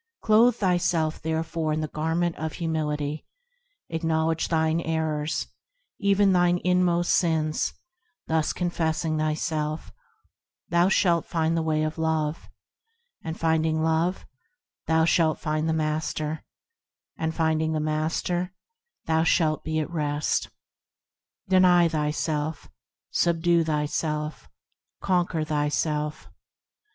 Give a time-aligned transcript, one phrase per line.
[0.23, 3.27] Clothe thyself, therefore, in the Garment of Humility;
[3.89, 5.45] Acknowledge thine errors,
[5.99, 7.75] Even thine inmost sins,
[8.25, 9.91] Thus confessing thyself,
[10.69, 12.49] thou shalt find the Way of Love,
[13.23, 14.25] And finding Love
[14.87, 16.43] thou shalt find the Master;
[17.15, 18.55] And finding the Master
[19.05, 20.49] thou shalt be at rest.
[21.47, 22.67] Deny thyself;
[23.11, 24.49] Subdue thyself;
[24.99, 26.27] Conquer thyself.